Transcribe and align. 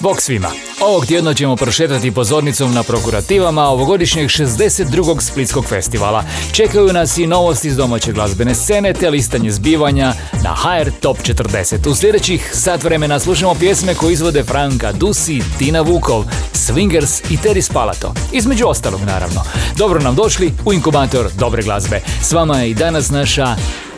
Bog 0.00 0.22
svima! 0.22 0.48
Ovog 0.80 1.06
tjedna 1.06 1.34
ćemo 1.34 1.56
prošetati 1.56 2.10
pozornicom 2.10 2.74
na 2.74 2.82
prokurativama 2.82 3.62
ovogodišnjeg 3.62 4.28
62. 4.28 5.20
Splitskog 5.20 5.64
festivala. 5.64 6.24
Čekaju 6.52 6.92
nas 6.92 7.18
i 7.18 7.26
novosti 7.26 7.68
iz 7.68 7.76
domaće 7.76 8.12
glazbene 8.12 8.54
scene 8.54 8.92
te 8.92 9.10
listanje 9.10 9.50
zbivanja 9.50 10.12
na 10.44 10.54
HR 10.54 10.90
Top 11.00 11.18
40. 11.18 11.88
U 11.88 11.94
sljedećih 11.94 12.50
sat 12.54 12.82
vremena 12.82 13.18
slušamo 13.18 13.54
pjesme 13.54 13.94
koje 13.94 14.12
izvode 14.12 14.44
Franka 14.44 14.92
Dusi, 14.92 15.42
Tina 15.58 15.80
Vukov, 15.80 16.24
Swingers 16.52 17.32
i 17.32 17.36
Terry 17.36 17.62
Spalato. 17.62 18.14
Između 18.32 18.66
ostalog 18.66 19.00
naravno. 19.00 19.42
Dobro 19.76 20.00
nam 20.00 20.14
došli 20.14 20.52
u 20.64 20.72
inkubator 20.72 21.30
dobre 21.38 21.62
glazbe. 21.62 22.00
S 22.22 22.32
vama 22.32 22.58
je 22.58 22.70
i 22.70 22.74
danas 22.74 23.10
naša 23.10 23.56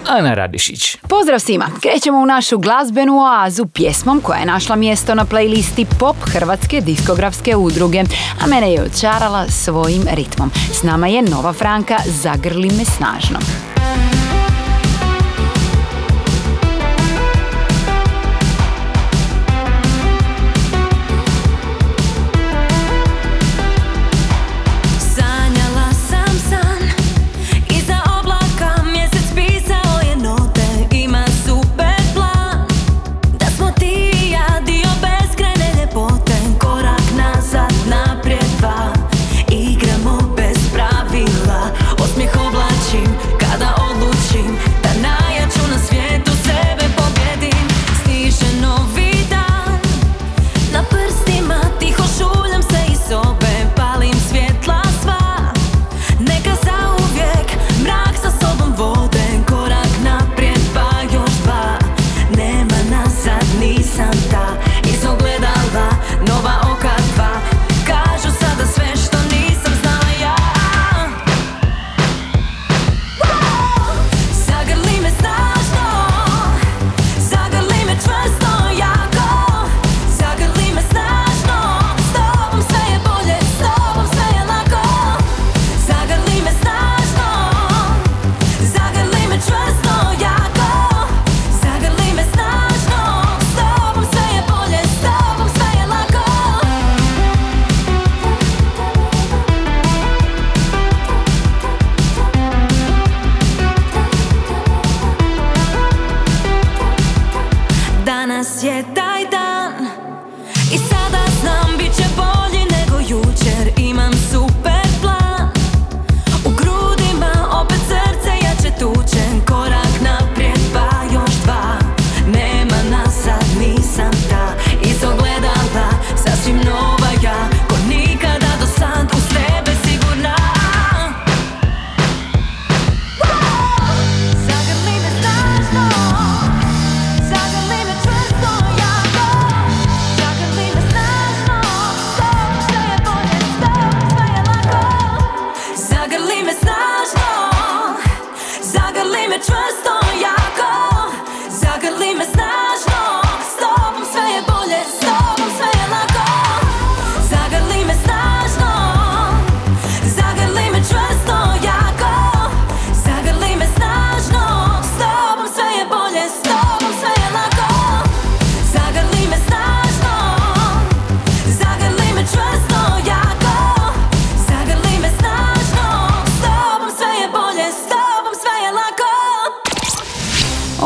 Ana 0.09 0.35
Radišić. 0.35 0.97
Pozdrav 1.09 1.39
svima! 1.39 1.67
Krećemo 1.83 2.19
u 2.19 2.27
našu 2.27 2.59
glazbenu 2.59 3.19
oazu 3.19 3.67
pjesmom 3.67 4.21
koja 4.21 4.39
je 4.39 4.47
našla 4.47 4.77
mjesto 4.77 5.15
na 5.15 5.25
playlisti 5.25 5.87
Pop 5.99 6.17
Hrvatske 6.23 6.81
diskografske 6.81 7.57
udruge, 7.57 8.05
a 8.45 8.47
mene 8.47 8.73
je 8.73 8.83
očarala 8.83 9.49
svojim 9.49 10.03
ritmom. 10.11 10.51
S 10.73 10.83
nama 10.83 11.07
je 11.07 11.23
Nova 11.23 11.53
Franka 11.53 11.99
Zagrli 12.07 12.71
me 12.71 12.85
snažno. 12.85 13.39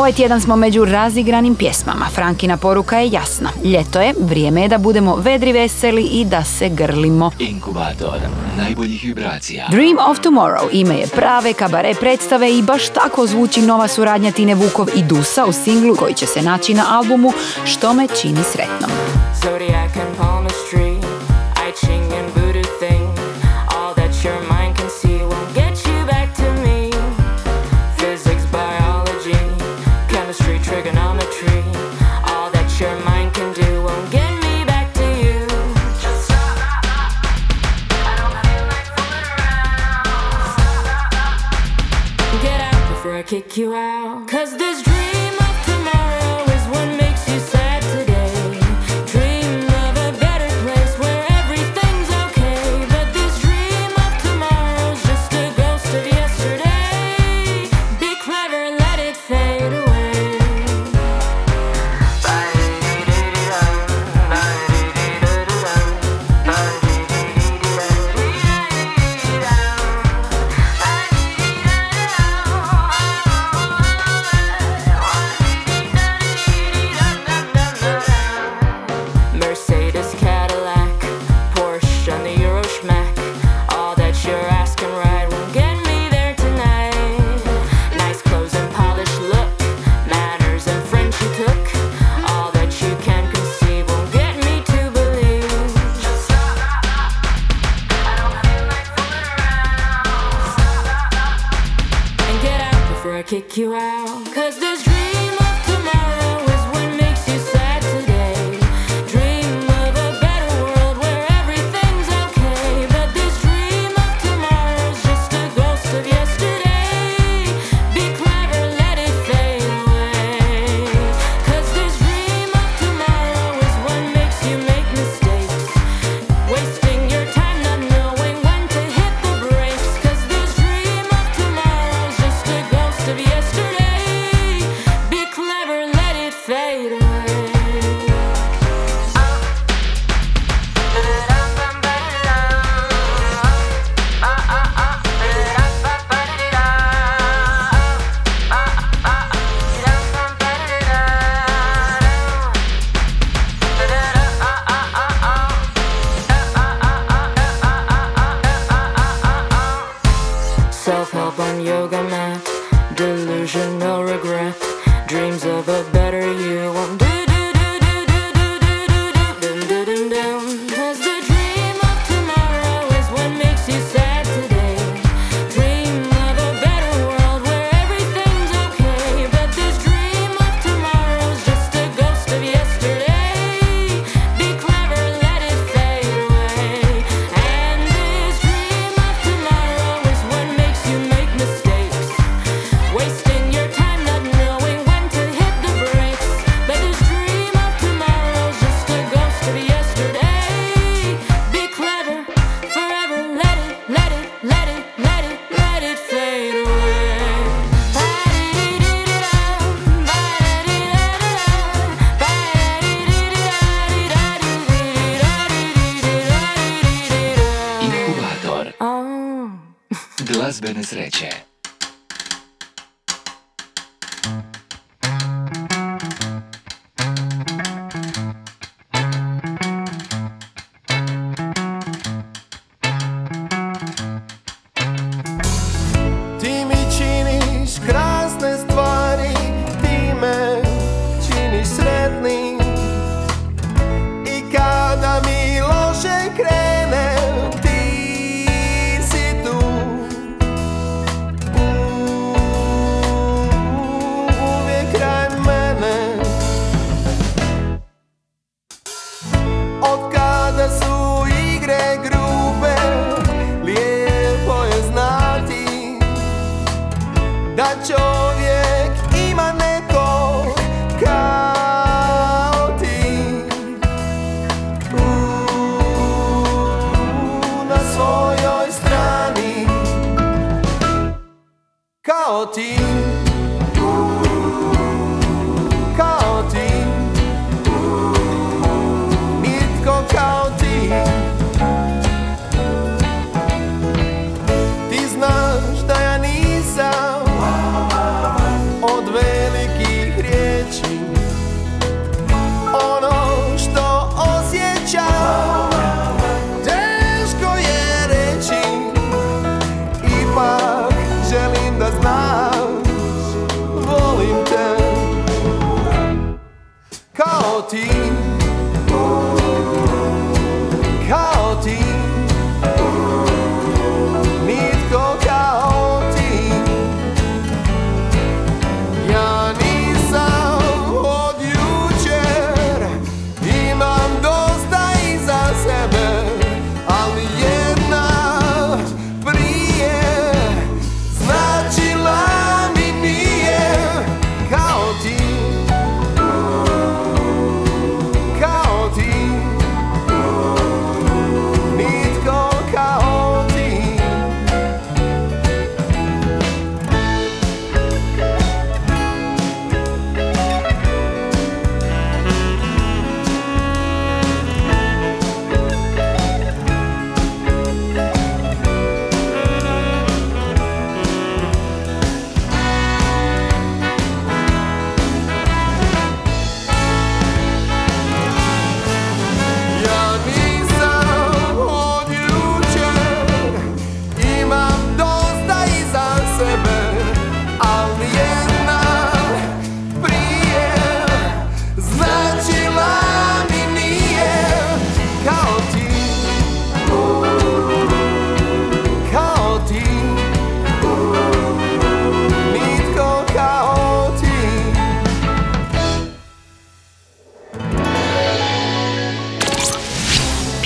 Ovaj 0.06 0.16
tjedan 0.16 0.40
smo 0.40 0.56
među 0.56 0.84
razigranim 0.84 1.54
pjesmama. 1.54 2.06
Frankina 2.14 2.56
poruka 2.56 2.98
je 2.98 3.10
jasna. 3.10 3.50
Ljeto 3.64 4.00
je, 4.00 4.14
vrijeme 4.20 4.62
je 4.62 4.68
da 4.68 4.78
budemo 4.78 5.16
vedri 5.16 5.52
veseli 5.52 6.02
i 6.02 6.24
da 6.24 6.44
se 6.44 6.68
grlimo. 6.68 7.30
Inkubator 7.38 8.18
najboljih 8.56 9.02
vibracija. 9.04 9.66
Dream 9.70 10.10
of 10.10 10.18
Tomorrow 10.18 10.68
ime 10.72 10.94
je 10.94 11.06
prave 11.06 11.52
kabare 11.52 11.94
predstave 11.94 12.58
i 12.58 12.62
baš 12.62 12.88
tako 12.88 13.26
zvuči 13.26 13.62
nova 13.62 13.88
suradnja 13.88 14.32
Tine 14.32 14.54
Vukov 14.54 14.88
i 14.96 15.02
Dusa 15.02 15.44
u 15.44 15.52
singlu 15.52 15.96
koji 15.96 16.14
će 16.14 16.26
se 16.26 16.42
naći 16.42 16.74
na 16.74 16.84
albumu 16.88 17.32
Što 17.64 17.92
me 17.92 18.06
čini 18.20 18.42
sretnom. 18.52 18.90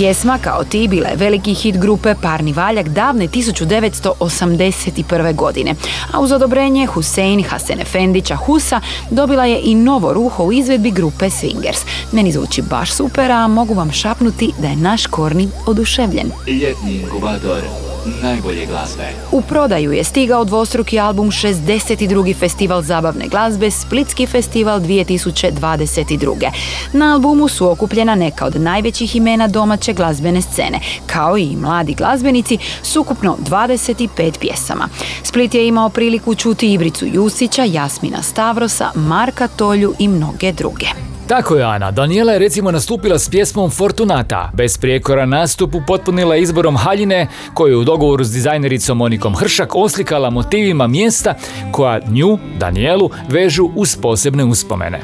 Pjesma 0.00 0.38
kao 0.38 0.64
ti 0.64 0.88
bila 0.88 1.08
je 1.08 1.16
veliki 1.16 1.54
hit 1.54 1.78
grupe 1.78 2.14
Parni 2.22 2.52
valjak 2.52 2.88
davne 2.88 3.28
1981. 3.28 5.34
godine, 5.34 5.74
a 6.12 6.20
uz 6.20 6.32
odobrenje 6.32 6.86
Husein 6.86 7.44
Hasan 7.44 7.80
Efendića 7.80 8.36
Husa 8.36 8.80
dobila 9.10 9.44
je 9.44 9.60
i 9.64 9.74
novo 9.74 10.12
ruho 10.12 10.44
u 10.44 10.52
izvedbi 10.52 10.90
grupe 10.90 11.24
Swingers. 11.24 11.84
Meni 12.12 12.32
zvuči 12.32 12.62
baš 12.62 12.92
super, 12.92 13.30
a 13.30 13.48
mogu 13.48 13.74
vam 13.74 13.92
šapnuti 13.92 14.52
da 14.58 14.68
je 14.68 14.76
naš 14.76 15.06
Korni 15.06 15.48
oduševljen. 15.66 16.30
Ljetni 16.46 16.94
inkubator 16.94 17.89
najbolje 18.22 18.66
glazbe. 18.66 19.04
U 19.32 19.42
prodaju 19.42 19.92
je 19.92 20.04
stigao 20.04 20.44
dvostruki 20.44 21.00
album 21.00 21.30
62. 21.30 22.36
festival 22.36 22.82
zabavne 22.82 23.28
glazbe, 23.28 23.70
Splitski 23.70 24.26
festival 24.26 24.80
2022. 24.80 26.50
Na 26.92 27.12
albumu 27.12 27.48
su 27.48 27.70
okupljena 27.70 28.14
neka 28.14 28.46
od 28.46 28.60
najvećih 28.60 29.16
imena 29.16 29.48
domaće 29.48 29.92
glazbene 29.92 30.42
scene, 30.42 30.80
kao 31.06 31.38
i 31.38 31.56
mladi 31.56 31.94
glazbenici 31.94 32.58
s 32.82 32.96
ukupno 32.96 33.36
25 33.50 34.38
pjesama. 34.38 34.88
Split 35.22 35.54
je 35.54 35.68
imao 35.68 35.88
priliku 35.88 36.34
čuti 36.34 36.72
Ibricu 36.72 37.06
Jusića, 37.06 37.64
Jasmina 37.64 38.22
Stavrosa, 38.22 38.90
Marka 38.94 39.48
Tolju 39.48 39.94
i 39.98 40.08
mnoge 40.08 40.52
druge. 40.52 40.86
Tako 41.30 41.56
je 41.56 41.64
Ana, 41.64 41.90
Daniela 41.90 42.32
je 42.32 42.38
recimo 42.38 42.70
nastupila 42.70 43.18
s 43.18 43.28
pjesmom 43.28 43.70
Fortunata. 43.70 44.50
Bez 44.54 44.78
prijekora 44.78 45.26
nastup 45.26 45.74
upotpunila 45.74 46.34
je 46.34 46.42
izborom 46.42 46.76
haljine 46.76 47.26
koju 47.54 47.72
je 47.72 47.76
u 47.76 47.84
dogovoru 47.84 48.24
s 48.24 48.32
dizajnericom 48.32 48.98
Monikom 48.98 49.34
Hršak 49.34 49.74
oslikala 49.74 50.30
motivima 50.30 50.86
mjesta 50.86 51.34
koja 51.72 52.00
nju, 52.08 52.38
Danielu, 52.58 53.10
vežu 53.28 53.70
uz 53.76 53.96
posebne 53.96 54.44
uspomene. 54.44 55.00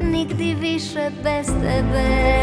Nigdi 0.00 0.54
više 0.54 1.10
bez 1.22 1.46
tebe 1.46 2.35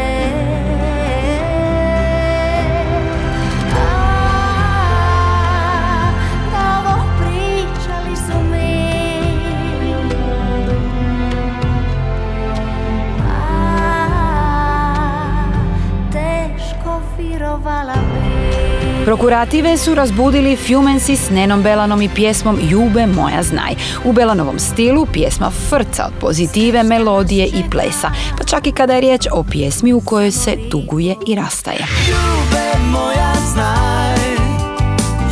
Prokurative 19.04 19.76
su 19.76 19.94
razbudili 19.94 20.56
Fumensi 20.56 21.16
s 21.16 21.30
Nenom 21.30 21.62
Belanom 21.62 22.02
i 22.02 22.08
pjesmom 22.08 22.58
Jube 22.62 23.06
moja 23.06 23.42
znaj. 23.42 23.74
U 24.04 24.12
Belanovom 24.12 24.58
stilu 24.58 25.06
pjesma 25.12 25.50
frca 25.50 26.04
od 26.06 26.12
pozitive, 26.20 26.82
melodije 26.82 27.46
i 27.46 27.70
plesa, 27.70 28.10
pa 28.38 28.44
čak 28.44 28.66
i 28.66 28.72
kada 28.72 28.94
je 28.94 29.00
riječ 29.00 29.26
o 29.32 29.44
pjesmi 29.50 29.92
u 29.92 30.00
kojoj 30.00 30.30
se 30.30 30.56
tuguje 30.70 31.14
i 31.26 31.34
rastaje. 31.34 31.86
Ljube 32.08 32.84
moja 32.92 33.34
znaj 33.52 34.16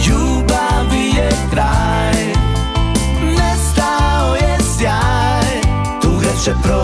Ljubavi 0.06 1.06
je 1.16 1.30
kraj 1.50 2.24
Nestao 3.30 4.34
je 4.34 4.58
sjaj 4.78 5.60
Tuga 6.02 6.28
će 6.44 6.50
oči 6.50 6.81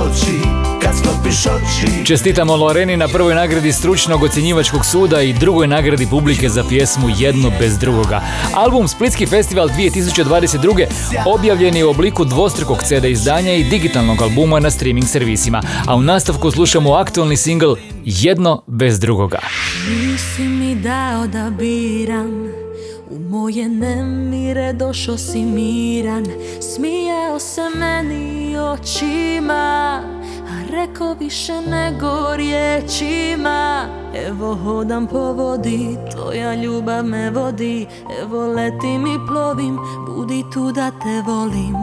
Čestitamo 2.07 2.57
Loreni 2.57 2.97
na 2.97 3.09
prvoj 3.09 3.35
nagradi 3.35 3.73
stručnog 3.73 4.23
ocjenjivačkog 4.23 4.87
suda 4.87 5.23
i 5.23 5.33
drugoj 5.33 5.67
nagradi 5.67 6.07
publike 6.07 6.49
za 6.49 6.65
pjesmu 6.69 7.09
Jedno 7.19 7.53
bez 7.59 7.79
drugoga. 7.79 8.21
Album 8.55 8.89
Splitski 8.89 9.27
festival 9.27 9.69
2022. 9.69 10.87
objavljen 11.27 11.77
je 11.77 11.85
u 11.85 11.91
obliku 11.91 12.25
dvostrukog 12.25 12.83
CD 12.83 13.05
izdanja 13.05 13.53
i 13.53 13.65
digitalnog 13.65 14.23
albuma 14.23 14.61
na 14.61 14.71
streaming 14.71 15.09
servisima, 15.09 15.63
a 15.87 15.95
u 15.95 16.03
nastavku 16.03 16.51
slušamo 16.51 16.93
aktualni 16.93 17.37
singl 17.37 17.75
Jedno 18.05 18.63
bez 18.67 19.01
drugoga. 19.01 19.39
Nisi 19.91 20.43
mi 20.43 20.75
dao 20.75 21.27
da 21.27 21.51
biram 21.51 22.49
U 23.11 23.19
moje 23.19 23.69
nemire 23.69 24.73
došao 24.73 25.19
si 25.19 25.39
miran 25.39 26.27
Smijao 26.75 27.39
se 27.39 27.63
meni 27.79 28.57
očima 28.59 30.03
A 30.69 30.71
rekao 30.71 31.15
više 31.15 31.53
nego 31.53 32.37
riječima. 32.37 33.87
Evo 34.27 34.55
hodam 34.55 35.07
po 35.07 35.33
vodi, 35.33 35.97
tvoja 36.13 36.55
ljubav 36.55 37.05
me 37.05 37.31
vodi. 37.31 37.87
Evo 38.23 38.47
letim 38.47 39.07
i 39.07 39.19
plovim, 39.29 39.79
budi 40.07 40.45
tu 40.53 40.73
da 40.73 40.91
te 40.91 41.23
volim. 41.27 41.77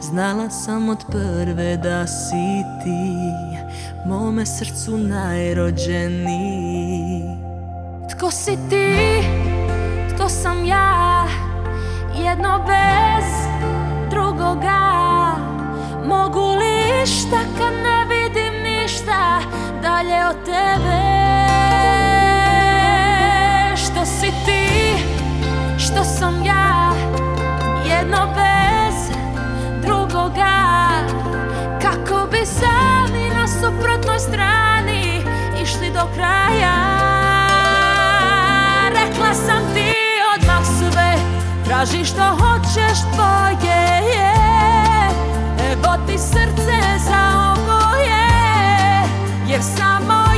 Znala 0.00 0.50
sam 0.50 0.88
od 0.88 1.04
prve 1.10 1.76
da 1.76 2.06
si 2.06 2.62
ti 2.84 3.14
Mome 4.06 4.46
srcu 4.46 4.98
najrođeniji. 4.98 7.22
Tko 8.10 8.30
si 8.30 8.58
ti, 8.70 8.96
tko 10.14 10.28
sam 10.28 10.64
ja? 10.64 11.26
Jedno 12.14 12.64
bez 12.66 13.24
drugoga. 14.10 14.80
Mogu 16.04 16.40
li 16.40 17.06
šta 17.06 17.38
kad 17.58 17.72
ne 17.72 18.04
vidim 18.04 18.19
ništa 19.10 19.40
Dalje 19.82 20.26
od 20.30 20.44
tebe. 20.44 21.00
Što 23.76 24.04
si 24.04 24.32
ti, 24.46 24.94
što 25.78 26.04
sam 26.04 26.44
ja 26.44 26.92
Jedno 27.86 28.28
bez 28.34 29.18
drugoga. 29.82 30.60
Kako 31.82 32.26
bi 32.30 32.46
sami 32.46 33.30
na 33.34 33.48
suprotnoj 33.48 34.18
strani 34.18 35.22
Išli 35.62 35.90
do 35.90 36.06
kraja. 36.14 36.76
Rekla 38.88 39.34
sam 39.34 39.62
ti 39.74 39.92
odmah 40.36 40.64
sve 40.64 41.14
Traži 41.64 42.04
što 42.04 42.22
hoćeš 42.22 42.98
tvoje 43.14 43.80
je. 44.14 44.32
Evo 45.72 45.96
ti 46.06 46.18
srce 46.18 46.98
za 47.08 47.54
oboje 47.56 47.79
Jer 49.50 49.62
samo 49.62 50.29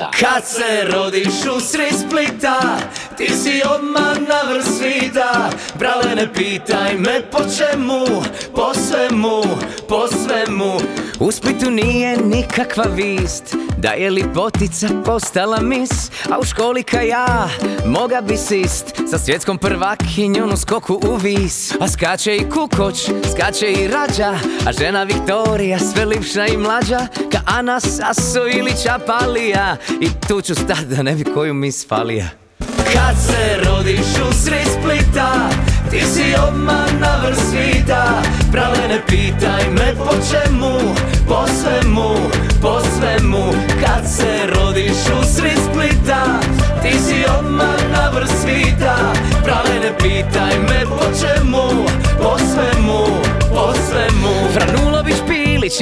doza. 0.00 0.10
Kad 0.20 0.44
se 0.44 0.92
rodiš 0.92 1.46
u 1.56 1.60
sred 1.60 1.94
Splita 2.08 2.78
Ti 3.16 3.26
si 3.26 3.62
odmah 3.74 4.18
na 4.28 4.52
vrh 4.52 4.64
svita 4.64 5.50
Brale 5.78 6.14
ne 6.16 6.32
pitaj 6.32 6.94
me 6.98 7.22
po 7.30 7.38
čemu 7.38 8.22
Po 8.54 8.74
svemu, 8.74 9.42
po 9.88 10.06
svemu 10.08 10.72
U 11.20 11.30
Splitu 11.30 11.70
nije 11.70 12.16
nikakva 12.16 12.84
vist 12.84 13.59
Da 13.82 13.90
je 13.90 14.10
lipotica 14.10 14.88
postala 15.04 15.60
mis? 15.60 16.10
A 16.30 16.38
u 16.40 16.44
školi 16.44 16.82
ka 16.82 17.00
ja 17.00 17.48
Moga 17.86 18.20
bi 18.20 18.36
sist. 18.36 18.84
Sa 19.10 19.18
svjetskom 19.18 19.58
prvakinjom 19.58 20.52
u 20.52 20.56
skoku 20.56 21.00
u 21.08 21.16
vis. 21.16 21.72
A 21.80 21.88
skače 21.88 22.36
i 22.36 22.50
kukoć, 22.50 23.10
skače 23.32 23.72
i 23.72 23.88
rađa. 23.88 24.38
A 24.66 24.72
žena 24.72 25.02
Viktorija 25.02 25.78
sve 25.78 26.04
lipša 26.04 26.46
i 26.46 26.56
mlađa. 26.56 27.06
Ka 27.32 27.40
Ana 27.46 27.80
Saso 27.80 28.46
ili 28.58 28.72
Čapalija. 28.84 29.76
I 30.00 30.08
tu 30.28 30.40
ću 30.40 30.54
stat 30.54 30.80
da 30.80 31.02
ne 31.02 31.14
bi 31.14 31.24
koju 31.24 31.54
mi 31.54 31.72
spalija 31.72 32.28
kad 32.92 33.16
se 33.26 33.70
rodiš 33.70 34.30
u 34.30 34.32
sred 34.44 34.66
Splita 34.80 35.50
Ti 35.90 36.02
si 36.06 36.34
odmah 36.38 36.86
na 37.02 37.18
vrh 37.18 37.34
svita 37.34 38.22
Prale 38.54 38.78
ne 38.88 39.02
pitaj 39.10 39.74
me 39.74 39.90
po 39.98 40.14
čemu? 40.22 40.94
Po 41.26 41.42
svemu, 41.50 42.30
po 42.62 42.78
svemu 42.78 43.50
Kad 43.82 44.06
se 44.06 44.46
rodiš 44.54 44.98
u 45.10 45.18
sred 45.26 45.58
Splita. 45.58 46.38
Ti 46.82 46.94
si 46.94 47.26
odmah 47.38 47.80
na 47.90 48.10
vrh 48.14 48.30
svita 48.30 48.94
Prale 49.42 49.82
ne 49.82 49.92
pitaj 49.98 50.54
me 50.62 50.86
po 50.86 51.02
čemu 51.10 51.66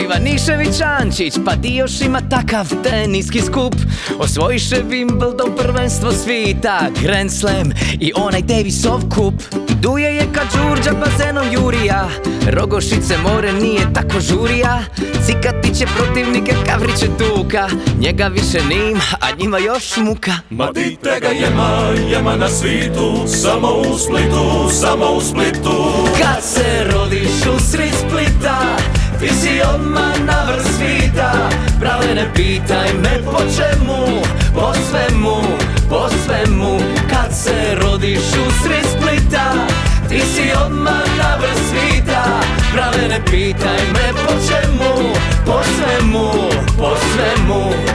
Ivanišević 0.04 0.80
Ančić 1.00 1.34
Pa 1.44 1.54
Dioš 1.54 2.00
ima 2.00 2.20
takav 2.30 2.66
teniski 2.82 3.40
skup. 3.40 3.74
Osvojiše 4.18 4.76
Wimbledon 4.90 5.56
prvenstvo 5.56 6.12
svita 6.12 6.80
Grand 7.02 7.32
Slam 7.32 7.72
i 8.00 8.12
onaj 8.16 8.42
Davisov 8.42 9.00
kup. 9.14 9.34
Duje 9.80 10.14
je 10.16 10.26
kad 10.32 10.46
Đurđa 10.52 10.90
bazenom 10.92 11.46
Jurija 11.52 12.08
Rogošice 12.50 13.18
more 13.18 13.52
nije 13.52 13.92
tako 13.94 14.20
žurija. 14.20 14.80
Cikatiće 15.26 15.87
protivnike 15.96 16.54
Kavriće 16.66 17.06
tuka 17.18 17.68
Njega 18.00 18.26
više 18.26 18.58
nima, 18.64 19.00
a 19.20 19.26
njima 19.38 19.58
još 19.58 19.96
muka. 19.96 20.32
Ma 20.50 20.70
dite 20.72 21.20
ga 21.20 21.28
jema, 21.28 21.92
jema 22.11 22.37
na 22.37 22.48
svitu 22.48 23.24
Samo 23.26 23.68
u 23.68 23.98
Splitu, 23.98 24.70
samo 24.80 25.06
u 25.11 25.20
Splitu. 25.20 25.84
Kad 26.18 26.44
se 26.44 26.84
rodiš 26.84 27.46
u 27.56 27.61
sred 27.70 27.92
Splita 28.08 28.76
Ti 29.18 29.31
si 29.35 29.59
odmah 29.59 30.14
na 30.22 30.46
vrh 30.46 30.62
svita 30.62 31.50
Brale 31.83 32.14
ne 32.14 32.26
pitaj 32.31 32.94
me 33.02 33.18
po 33.26 33.42
čemu 33.50 34.22
Po 34.54 34.70
svemu, 34.70 35.42
po 35.90 36.07
svemu. 36.07 36.78
Kad 37.11 37.35
se 37.35 37.74
rodiš 37.83 38.22
u 38.38 38.46
sred 38.62 38.87
Splita 38.87 39.66
Ti 40.09 40.22
si 40.22 40.54
odmah 40.54 41.02
na 41.18 41.35
vrh 41.35 41.59
svita 41.66 42.22
Brale 42.70 43.09
ne 43.11 43.20
pitaj 43.26 43.83
me 43.90 44.07
po 44.22 44.33
čemu 44.46 45.11
Po 45.42 45.59
svemu, 45.66 46.31
po 46.78 46.94
svemu 46.94 47.88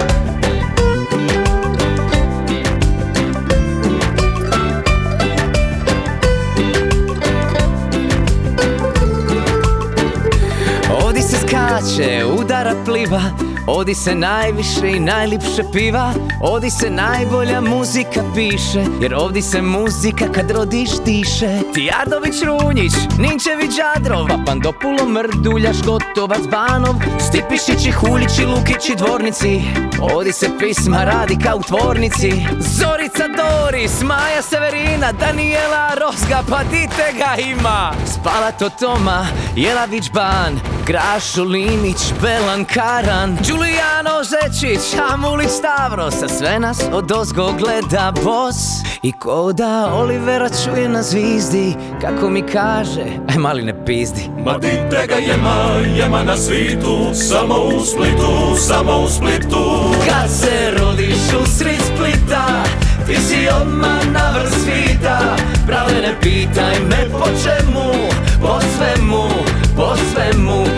skače, 11.53 12.25
udara 12.25 12.75
pliva 12.85 13.21
Odi 13.67 13.95
se 13.95 14.15
najviše 14.15 14.89
i 14.89 14.99
najlipše 14.99 15.63
piva 15.73 16.13
Odi 16.41 16.69
se 16.69 16.89
najbolja 16.89 17.61
muzika 17.61 18.23
piše 18.35 18.83
Jer 19.01 19.15
ovdje 19.15 19.41
se 19.41 19.61
muzika 19.61 20.25
kad 20.31 20.51
rodiš 20.51 20.89
diše 21.05 21.59
Tijardović 21.73 22.35
Runjić, 22.45 22.93
Ninčević 23.17 23.71
Đadrov 23.77 24.27
Papandopulo 24.27 25.05
Mrduljaš, 25.05 25.77
Gotovac 25.83 26.41
Banov 26.51 26.95
Stipišići, 27.19 27.91
Huljići, 27.91 28.45
Lukići, 28.45 28.95
Dvornici. 28.97 29.61
Odi 30.01 30.31
se 30.31 30.49
pisma 30.59 31.03
radi 31.03 31.37
kao 31.43 31.57
u 31.57 31.61
tvornici. 31.61 32.31
Zorica 32.59 33.27
Doris, 33.27 34.01
Maja 34.01 34.41
Severina, 34.41 35.11
Daniela 35.11 35.91
Rozga, 36.01 36.43
pa 36.49 36.63
dite 36.63 37.13
ga 37.17 37.41
ima? 37.41 37.93
Spalato 38.05 38.69
Toma, 38.69 39.27
Jelavić 39.55 40.11
Ban 40.11 40.59
Grašo 40.87 41.43
Linić, 41.43 42.13
Belan 42.21 42.65
Karan 42.65 43.37
Giuliano 43.43 44.23
Zečić, 44.23 44.79
Amulić 45.13 45.49
Stavros 45.49 46.23
A 46.23 46.27
sve 46.27 46.59
nas 46.59 46.79
od 46.91 47.11
ozgo 47.11 47.53
gleda 47.59 48.13
bos. 48.23 48.55
I 49.01 49.11
ko 49.11 49.53
da 49.53 49.91
Olivera 49.93 50.49
čuje 50.63 50.89
na 50.89 51.03
zvizdi 51.03 51.75
Kako 52.01 52.29
mi 52.29 52.41
kaže, 52.41 53.05
aj 53.29 53.37
mali 53.37 53.63
ne 53.63 53.85
pizdi. 53.85 54.29
Ma 54.45 54.57
dite 54.57 55.07
ga 55.07 55.15
jema, 55.15 55.65
jema 55.95 56.23
na 56.23 56.37
svitu 56.37 57.13
Samo 57.13 57.55
u 57.55 57.85
Splitu, 57.85 58.55
samo 58.57 58.97
u 58.97 59.07
Splitu. 59.09 59.93
Kad 60.09 60.31
se 60.31 60.71
rodiš 60.79 61.17
u 61.41 61.45
sred 61.57 61.81
Splita 61.95 62.63
Ti 63.07 63.15
si 63.15 63.47
odmah 63.61 64.11
na 64.11 64.31
vrh 64.35 64.51
svita. 64.51 65.19
Prave 65.67 66.01
ne 66.01 66.15
pitaj 66.21 66.79
me 66.89 67.09
po 67.11 67.25
čemu 67.25 67.93
Po 68.41 68.59
svemu, 68.77 69.27
po 69.75 69.95
svemu 69.95 70.72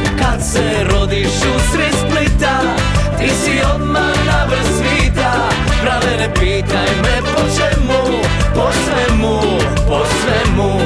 Se 0.45 0.84
rodiš 0.89 1.27
u 1.27 1.60
sred 1.71 1.93
Splita 1.93 2.60
Ti 3.19 3.29
si 3.29 3.60
odmah 3.75 4.25
na 4.25 4.45
vrh 4.49 4.65
svita. 4.77 5.31
Prave 5.81 6.17
ne 6.17 6.34
pitaj 6.34 6.89
me 7.03 7.21
po 7.34 7.41
čemu 7.58 8.21
Po 8.55 8.69
svemu, 8.71 9.39
po 9.88 10.01
svemu. 10.05 10.79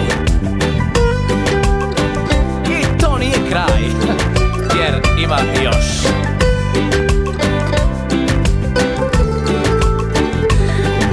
I 2.70 3.00
to 3.00 3.18
nije 3.18 3.38
kraj 3.50 3.84
Jer 4.80 5.02
ima 5.24 5.38
još. 5.64 5.86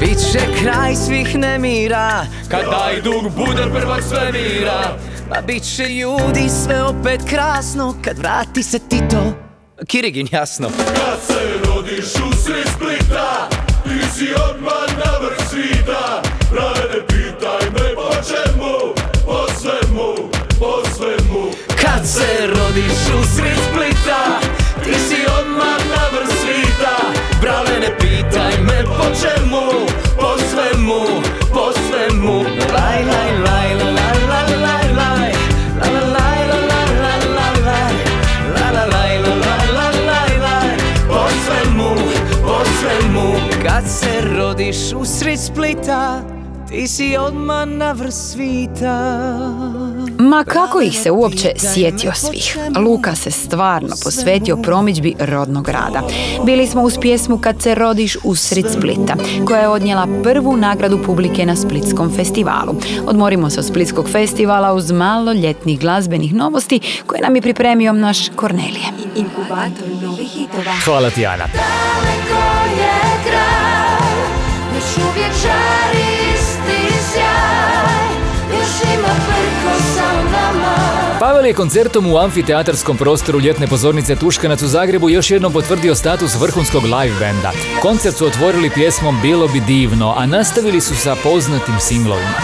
Biće 0.01 0.47
kraj 0.63 0.95
svih 0.95 1.39
nemira 1.39 2.27
Kad 2.49 2.61
taj 2.71 3.01
dug 3.01 3.33
bude 3.37 3.63
prvak 3.73 4.03
svemira 4.03 4.97
Pa 5.31 5.41
bit 5.41 5.77
će 5.77 5.83
ljudi 5.89 6.49
sve 6.65 6.83
opet 6.83 7.21
krasno 7.31 7.95
Kad 8.05 8.19
vrati 8.19 8.63
se 8.63 8.79
Tito 8.79 9.33
Kirigin 9.87 10.29
jasno. 10.33 10.69
Kad 10.69 11.21
se 11.27 11.41
rodiš 11.67 12.05
u 12.05 12.37
sred 12.45 12.67
Splita 12.77 13.49
Ti 13.85 14.07
si 14.15 14.29
odmah 14.51 14.89
na 15.05 15.13
vrh 15.21 15.49
svita. 15.51 16.23
Prave 16.51 16.85
ne 16.95 17.07
pitaj 17.07 17.71
me 17.71 17.95
po 17.95 18.11
čemu? 18.29 18.95
Po 19.27 19.47
svemu, 19.61 20.31
po 20.59 20.73
svemu. 20.97 21.43
Kad 21.83 22.07
se 22.09 22.47
rodiš 22.47 22.99
u 23.21 23.37
sred 23.37 23.59
Splita 23.71 24.41
Ti 24.85 24.95
si 25.09 25.21
odmah 25.41 25.81
na 25.89 26.05
vrh 26.13 26.29
svita. 26.41 26.97
Brale 27.41 27.81
ne 27.81 27.99
pitaj 27.99 28.53
me 28.63 28.85
po 28.85 29.05
čemu? 29.21 29.87
Po 30.21 30.39
svemu, 30.51 31.23
po 31.53 31.73
svemu. 31.73 32.43
Laj, 32.75 33.05
laj, 33.05 33.05
laj, 33.05 33.37
laj, 33.39 33.41
laj, 33.41 33.46
se 44.73 44.93
rodiš 44.93 44.93
u 44.93 45.05
sred 45.05 45.39
Splita 45.41 46.23
Ti 46.69 46.89
si 46.89 47.17
odmah 47.17 47.69
na 47.69 47.93
vrh 47.93 48.13
svita 48.13 49.21
Ma 50.19 50.45
kako 50.45 50.81
ih 50.81 50.99
se 50.99 51.11
uopće 51.11 51.53
sjetio 51.57 52.13
svih? 52.15 52.59
Luka 52.77 53.15
se 53.15 53.31
stvarno 53.31 53.95
posvetio 54.05 54.57
promičbi 54.57 55.15
rodnog 55.19 55.65
grada. 55.65 56.03
Bili 56.45 56.67
smo 56.67 56.83
uz 56.83 56.99
pjesmu 57.01 57.39
Kad 57.39 57.63
se 57.63 57.75
rodiš 57.75 58.17
usred 58.25 58.65
Splita, 58.73 59.17
koja 59.47 59.61
je 59.61 59.69
odnijela 59.69 60.09
prvu 60.23 60.57
nagradu 60.57 61.03
publike 61.07 61.47
na 61.47 61.57
Splitskom 61.57 62.17
festivalu. 62.17 62.75
Odmorimo 63.07 63.51
se 63.51 63.61
od 63.61 63.67
Splitskog 63.67 64.09
festivala 64.09 64.73
uz 64.73 64.93
malo 64.93 65.33
ljetnih 65.33 65.81
glazbenih 65.81 66.35
novosti 66.35 66.81
koje 67.07 67.21
nam 67.21 67.37
je 67.37 67.43
pripremio 67.43 67.93
naš 67.93 68.29
Kornelije. 68.29 68.87
Inkubator 69.17 69.89
novih 70.03 70.29
hitova 70.29 70.73
Hvala 70.85 71.11
ti, 71.11 71.27
Ana. 71.27 71.45
Daleko 74.97 75.19
je 75.19 75.25
kraj 75.43 75.57
Još 75.57 75.97
uvijek 75.97 76.06
Pavel 81.21 81.47
je 81.47 81.55
koncertom 81.55 82.13
u 82.13 82.19
amfiteatarskom 82.19 82.97
prostoru 82.97 83.41
ljetne 83.41 83.67
pozornice 83.67 84.17
Tuškanac 84.17 84.63
u 84.63 84.67
Zagrebu 84.67 85.11
još 85.11 85.31
jednom 85.31 85.53
potvrdio 85.53 85.95
status 85.95 86.35
vrhunskog 86.35 86.85
live 86.85 87.19
benda. 87.19 87.53
Koncert 87.83 88.17
su 88.17 88.27
otvorili 88.27 88.71
pjesmom 88.71 89.19
Bilo 89.23 89.49
bi 89.49 89.61
divno, 89.61 90.15
a 90.17 90.27
nastavili 90.27 90.81
su 90.81 90.95
sa 90.97 91.17
poznatim 91.23 91.75
singlovima. 91.81 92.35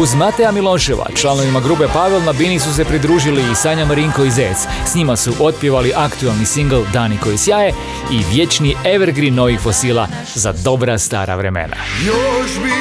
Uz 0.00 0.14
Mateja 0.14 0.52
Miloševa, 0.52 1.06
članovima 1.14 1.60
grupe 1.60 1.84
Pavel 1.92 2.22
na 2.22 2.32
Bini 2.32 2.58
su 2.60 2.74
se 2.74 2.84
pridružili 2.84 3.42
i 3.52 3.54
Sanja 3.54 3.84
Marinko 3.84 4.24
i 4.24 4.30
Zec. 4.30 4.66
S 4.86 4.94
njima 4.94 5.16
su 5.16 5.32
otpjevali 5.40 5.92
aktualni 5.96 6.46
singl 6.46 6.80
Dani 6.92 7.18
koji 7.18 7.38
sjaje 7.38 7.72
i 8.12 8.34
vječni 8.34 8.76
evergreen 8.84 9.34
novih 9.34 9.60
fosila 9.60 10.08
za 10.34 10.52
dobra 10.52 10.98
stara 10.98 11.36
vremena. 11.36 11.76
Još 12.06 12.50
bi 12.62 12.72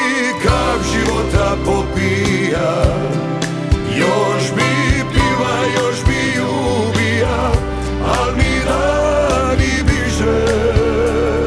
kap 0.44 0.82
života 0.94 1.58
popija 1.66 2.84
Još 3.98 4.56
bi 4.56 4.75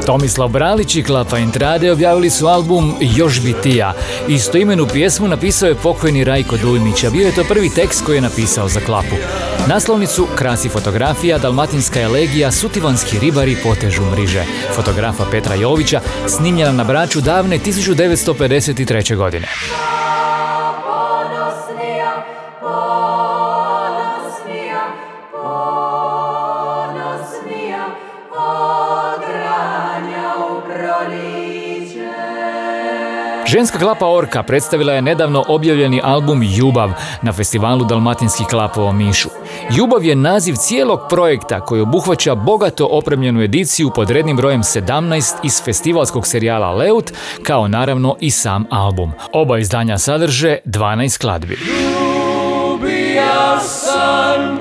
Tomislav 0.09 0.49
Bralić 0.49 0.97
i 0.97 1.03
Klapa 1.03 1.39
Entrade 1.39 1.93
objavili 1.93 2.31
su 2.31 2.47
album 2.47 2.95
Još 3.01 3.43
bi 3.43 3.55
tija. 3.63 3.93
Istoimenu 4.29 4.87
pjesmu 4.87 5.29
napisao 5.29 5.69
je 5.69 5.75
pokojni 5.75 6.25
Rajko 6.25 6.57
Dujmić, 6.57 7.05
a 7.05 7.11
bio 7.11 7.27
je 7.27 7.35
to 7.35 7.45
prvi 7.45 7.71
tekst 7.71 8.05
koji 8.05 8.17
je 8.17 8.21
napisao 8.21 8.69
za 8.69 8.81
Klapu. 8.81 9.17
Naslovnicu 9.67 10.27
krasi 10.35 10.69
fotografija, 10.69 11.39
dalmatinska 11.39 12.01
elegija, 12.01 12.53
sutivanski 12.53 13.19
ribari 13.19 13.57
potežu 13.63 14.03
mriže. 14.03 14.45
Fotografa 14.77 15.25
Petra 15.31 15.55
Jovića 15.55 16.01
snimljena 16.27 16.73
na 16.73 16.85
braču 16.85 17.21
davne 17.21 17.59
1953. 17.59 19.17
godine. 19.17 19.49
Ženska 33.51 33.79
klapa 33.79 34.07
Orka 34.07 34.43
predstavila 34.43 34.93
je 34.93 35.03
nedavno 35.03 35.45
objavljeni 35.49 36.01
album 36.05 36.43
Ljubav 36.43 36.91
na 37.23 37.33
festivalu 37.33 37.85
Dalmatinskih 37.85 38.47
klapova 38.47 38.93
Mišu. 38.93 39.29
Ljubav 39.77 40.05
je 40.05 40.15
naziv 40.15 40.55
cijelog 40.55 41.01
projekta 41.11 41.61
koji 41.61 41.81
obuhvaća 41.81 42.35
bogato 42.35 42.89
opremljenu 42.91 43.43
ediciju 43.43 43.91
pod 43.95 44.11
rednim 44.11 44.37
brojem 44.37 44.63
17 44.63 45.35
iz 45.43 45.63
festivalskog 45.65 46.27
serijala 46.27 46.73
Leut, 46.73 47.13
kao 47.43 47.69
naravno 47.69 48.17
i 48.21 48.31
sam 48.31 48.65
album. 48.71 49.13
Oba 49.33 49.59
izdanja 49.59 49.99
sadrže 49.99 50.57
12 50.65 51.09
skladbi. 51.09 51.59
Ljubija 52.71 53.61
sam 53.61 54.59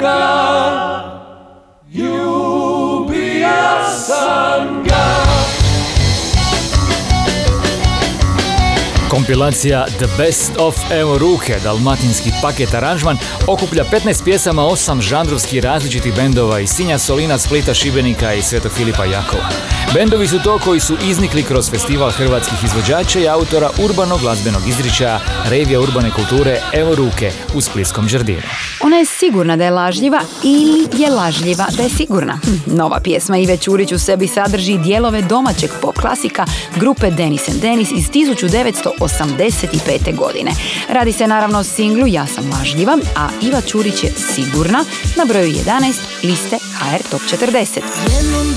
Kompilacija 9.17 9.85
The 9.85 10.07
Best 10.17 10.51
of 10.59 10.75
Evo 10.91 11.17
ruke, 11.17 11.57
dalmatinski 11.63 12.31
paket 12.41 12.73
aranžman, 12.73 13.17
okuplja 13.47 13.83
15 13.91 14.23
pjesama, 14.23 14.61
8 14.61 15.01
žanrovskih 15.01 15.63
različitih 15.63 16.15
bendova 16.15 16.59
iz 16.59 16.69
Sinja, 16.69 16.97
Solina, 16.97 17.37
Splita, 17.37 17.73
Šibenika 17.73 18.33
i 18.33 18.41
Svetog 18.41 18.71
Filipa 18.71 19.05
Jakova. 19.05 19.49
Bendovi 19.93 20.27
su 20.27 20.39
to 20.43 20.59
koji 20.59 20.79
su 20.79 20.97
iznikli 21.09 21.43
kroz 21.43 21.69
festival 21.69 22.11
hrvatskih 22.11 22.63
izvođača 22.63 23.19
i 23.19 23.27
autora 23.27 23.69
urbanog 23.83 24.21
glazbenog 24.21 24.61
izričaja 24.67 25.19
Revija 25.49 25.79
urbane 25.79 26.11
kulture 26.11 26.61
Evo 26.73 26.95
ruke 26.95 27.31
u 27.55 27.61
Splitskom 27.61 28.07
Đardinu. 28.07 28.41
Ona 28.81 28.97
je 28.97 29.05
sigurna 29.05 29.55
da 29.55 29.63
je 29.63 29.71
lažljiva 29.71 30.21
ili 30.43 31.03
je 31.03 31.09
lažljiva 31.09 31.65
da 31.77 31.83
je 31.83 31.89
sigurna. 31.89 32.39
Hm, 32.43 32.75
Nova 32.77 32.99
pjesma 32.99 33.37
Ive 33.37 33.57
Ćurić 33.57 33.91
u 33.91 33.99
sebi 33.99 34.27
sadrži 34.27 34.77
dijelove 34.77 35.21
domaćeg 35.21 35.69
pop 35.81 35.99
klasika 35.99 36.45
grupe 36.75 37.11
Dennis 37.11 37.49
and 37.49 37.61
Dennis 37.61 37.91
iz 37.91 38.09
1985. 38.09 40.15
godine. 40.15 40.51
Radi 40.89 41.11
se 41.11 41.27
naravno 41.27 41.59
o 41.59 41.63
singlu 41.63 42.07
Ja 42.07 42.27
sam 42.27 42.51
lažljiva, 42.51 42.97
a 43.15 43.29
Iva 43.41 43.61
Ćurić 43.61 44.03
je 44.03 44.11
sigurna 44.35 44.85
na 45.15 45.25
broju 45.25 45.47
11 45.47 45.93
liste 46.23 46.57
HR 46.79 47.03
Top 47.11 47.21
40. 47.21 48.56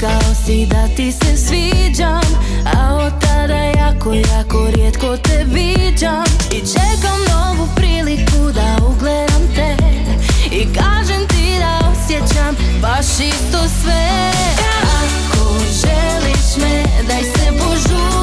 Rekao 0.00 0.34
si 0.46 0.66
da 0.66 0.88
ti 0.96 1.12
se 1.12 1.36
sviđam 1.36 2.20
A 2.74 2.94
od 2.94 3.12
tada 3.20 3.54
jako, 3.54 4.12
jako 4.12 4.70
rijetko 4.70 5.16
te 5.16 5.44
viđam. 5.44 6.24
I 6.50 6.58
čekam 6.58 7.20
novu 7.30 7.68
priliku 7.76 8.52
da 8.54 8.86
ugledam 8.86 9.42
te 9.54 9.76
I 10.50 10.64
kažem 10.74 11.26
ti 11.28 11.58
da 11.58 11.92
osjećam 11.92 12.56
baš 12.82 13.06
isto 13.06 13.58
sve. 13.82 14.32
Ako 15.02 15.58
želiš 15.58 16.56
me, 16.56 16.84
daj 17.08 17.22
se 17.22 17.52
požuri 17.58 18.19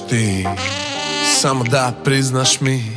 Ti 0.00 0.46
Samo 1.40 1.64
da 1.64 1.92
priznaš 2.04 2.60
mi 2.60 2.94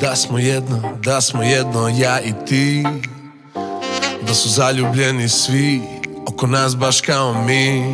Da 0.00 0.16
smo 0.16 0.38
jedno, 0.38 0.82
da 1.04 1.20
smo 1.20 1.42
jedno 1.42 1.88
ja 1.88 2.20
i 2.20 2.32
ti. 2.46 2.84
Da 4.22 4.34
su 4.34 4.48
zaljubljeni 4.48 5.28
svi 5.28 5.82
Oko 6.26 6.46
nas 6.46 6.76
baš 6.76 7.00
kao 7.00 7.44
mi. 7.44 7.84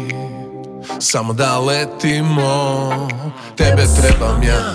Samo 1.00 1.32
da 1.32 1.58
letimo 1.58 3.08
Tebe 3.56 3.82
trebam 4.00 4.42
ja. 4.42 4.74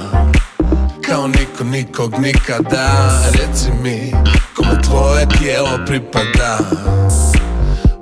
Kao 1.02 1.28
niko 1.28 1.63
nikog 1.63 2.13
nikada. 2.19 3.21
Reci 3.32 3.71
mi 3.84 4.12
Kome 4.56 4.82
tvoje 4.82 5.28
tijelo 5.39 5.80
pripada? 5.86 6.60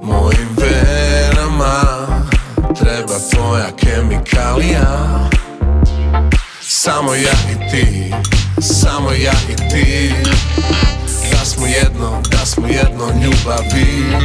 Mojim 0.04 0.50
venama 0.58 1.82
Treba 2.80 3.19
tvoja 3.34 3.72
kemikalija 3.78 5.19
Samo 6.89 7.13
ja 7.13 7.38
i 7.52 7.71
ti. 7.71 8.13
Samo 8.62 9.12
ja 9.12 9.34
i 9.49 9.56
ti. 9.56 10.13
Da 11.32 11.45
smo 11.45 11.65
jedno, 11.65 12.21
da 12.32 12.45
smo 12.45 12.67
jedno 12.67 13.06
ljubavi. 13.23 14.17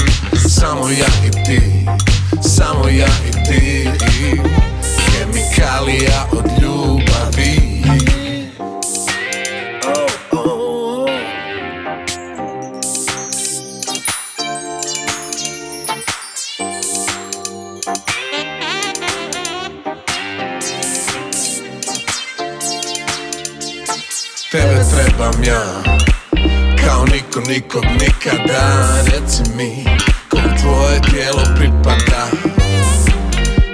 Samo 0.49 0.89
ja 0.89 1.07
i 1.27 1.31
ti. 1.31 1.87
Samo 2.43 2.89
ja 2.89 3.09
i 3.29 3.33
ti. 3.33 3.91
Kemikalija 5.13 6.27
od 6.33 6.45
ljubavi 6.63 6.84
ja. 25.47 25.63
Kao 26.85 27.05
niko 27.05 27.41
nikog 27.41 27.85
nikada 27.85 28.87
Reci 29.05 29.43
mi 29.57 29.85
Kom 30.29 30.57
tvoje 30.61 31.01
tijelo 31.11 31.43
pripada? 31.57 32.27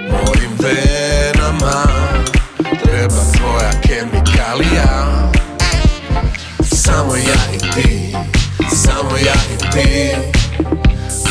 Mojim 0.09 0.51
venama 0.59 1.83
Treba 2.83 3.21
tvoja 3.37 3.71
kemikalija. 3.81 5.31
Samo 6.75 7.15
ja 7.15 7.55
i 7.55 7.59
ti 7.59 8.15
Samo 8.75 9.17
ja 9.17 9.33
i 9.53 9.71
ti. 9.71 10.15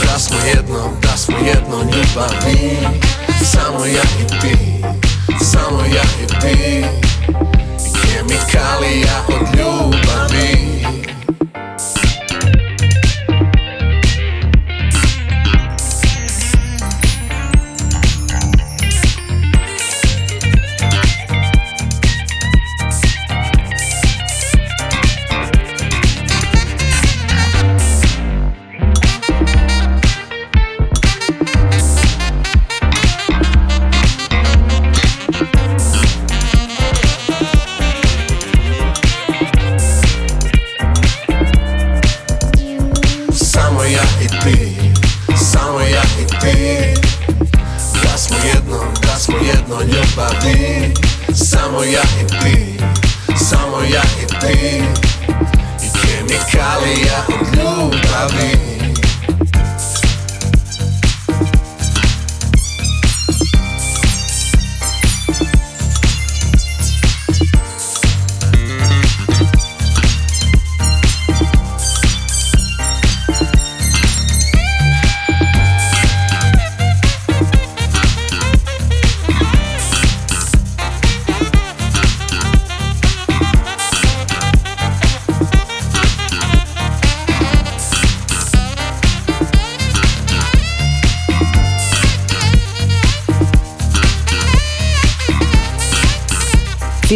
Da 0.07 0.19
smo 0.19 0.37
jedno, 0.55 0.97
da 1.03 1.17
smo 1.17 1.37
jedno 1.39 1.79
ljubavi. 1.79 2.79
Samo 3.45 3.87
ja 3.87 4.03
i 4.03 4.41
ti 4.41 4.83
Samo 5.45 5.81
ja 5.81 6.03
i 6.23 6.27
ti. 6.41 6.85
Kemikalija 8.03 9.25
od 9.29 9.59
ljubavi 9.59 10.00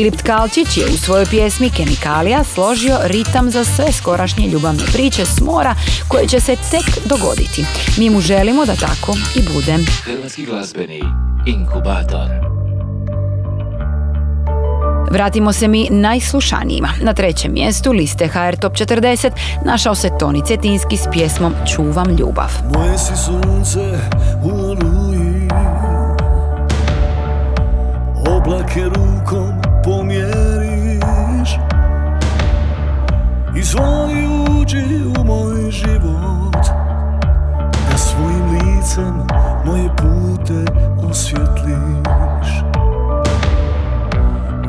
Filip 0.04 0.20
Tkalčić 0.20 0.76
je 0.76 0.84
u 0.84 0.96
svojoj 0.96 1.26
pjesmi 1.26 1.70
Kemikalija 1.70 2.44
složio 2.44 2.98
ritam 3.04 3.50
za 3.50 3.64
sve 3.64 3.92
skorašnje 3.92 4.48
ljubavne 4.48 4.82
priče 4.92 5.24
s 5.24 5.40
mora 5.40 5.74
koje 6.08 6.28
će 6.28 6.40
se 6.40 6.56
tek 6.70 7.06
dogoditi. 7.08 7.64
Mi 7.98 8.10
mu 8.10 8.20
želimo 8.20 8.64
da 8.64 8.74
tako 8.74 9.16
i 9.36 9.42
bude. 9.54 9.78
Hrvatski 10.04 10.44
glazbeni 10.44 11.02
inkubator. 11.46 12.28
Vratimo 15.10 15.52
se 15.52 15.68
mi 15.68 15.88
najslušanijima. 15.90 16.88
Na 17.02 17.14
trećem 17.14 17.52
mjestu 17.52 17.92
liste 17.92 18.28
HR 18.28 18.56
Top 18.60 18.72
40 18.72 19.30
našao 19.64 19.94
se 19.94 20.10
Toni 20.18 20.42
Cetinski 20.46 20.96
s 20.96 21.04
pjesmom 21.12 21.54
Čuvam 21.74 22.16
ljubav. 22.16 22.50
Moje 22.74 22.98
si 22.98 23.12
sunce 23.24 23.80
u 24.44 24.74
Izvoli 33.64 34.26
uđi 34.60 34.84
u 35.18 35.24
moj 35.24 35.70
život 35.70 36.66
Da 37.90 37.98
svojim 37.98 38.50
licem 38.50 39.26
moje 39.66 39.88
pute 39.88 40.72
osvjetliš. 41.10 42.62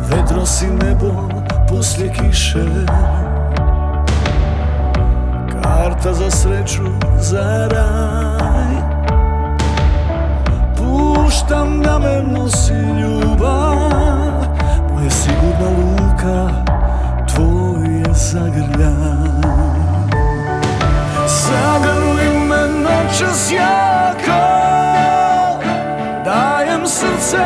Vedro 0.09 0.45
si 0.45 0.67
nebo 0.67 1.29
poslije 1.69 2.13
kiše 2.13 2.65
Karta 5.51 6.13
za 6.13 6.31
sreću, 6.31 6.83
za 7.19 7.69
raj. 7.71 8.75
Puštam 10.77 11.81
da 11.81 11.99
me 11.99 12.23
nosi 12.23 12.73
ljubav 12.73 13.75
Moja 14.93 15.09
sigurna 15.09 15.69
luka, 15.69 16.65
zagrljaj 18.15 19.35
Zagrli 21.27 22.39
me 22.47 22.67
noćas 22.67 23.51
jako 23.51 24.41
Dajem 26.25 26.87
srce 26.87 27.45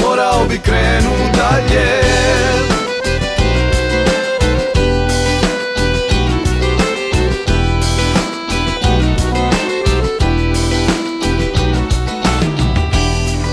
Morao 0.00 0.44
bi 0.48 0.58
krenut 0.58 1.36
dalje. 1.36 2.02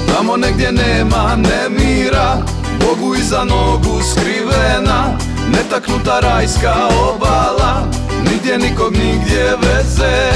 Tamo 0.07 0.37
negdje 0.37 0.71
nema 0.71 1.35
nemira 1.35 2.37
Bogu 2.79 3.15
iza 3.15 3.43
nogu 3.43 4.01
skrivena 4.11 5.17
Netaknuta 5.51 6.19
rajska 6.19 6.75
obala 7.09 7.83
Nigdje 8.23 8.57
nikog 8.57 8.93
nigdje 8.93 9.43
veze 9.61 10.31